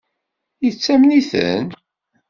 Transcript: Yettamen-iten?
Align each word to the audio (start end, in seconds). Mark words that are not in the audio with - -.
Yettamen-iten? 0.65 1.65